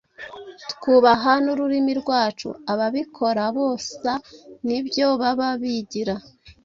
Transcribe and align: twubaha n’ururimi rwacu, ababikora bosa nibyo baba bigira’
twubaha 0.71 1.31
n’ururimi 1.43 1.93
rwacu, 2.01 2.49
ababikora 2.71 3.43
bosa 3.57 4.13
nibyo 4.65 5.07
baba 5.21 5.49
bigira’ 5.61 6.15